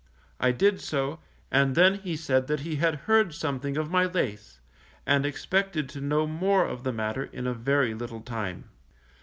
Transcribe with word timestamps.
I 0.39 0.51
did 0.51 0.81
so, 0.81 1.19
and 1.51 1.75
then 1.75 1.99
he 1.99 2.15
said 2.15 2.47
that 2.47 2.61
he 2.61 2.77
had 2.77 2.95
heard 3.05 3.35
something 3.35 3.77
of 3.77 3.91
my 3.91 4.05
lace, 4.07 4.59
and 5.05 5.27
expected 5.27 5.87
to 5.89 6.01
know 6.01 6.25
more 6.25 6.65
of 6.65 6.83
the 6.83 6.91
matter 6.91 7.25
in 7.25 7.45
a 7.45 7.53
very 7.53 7.93
little 7.93 8.21
time. 8.21 8.63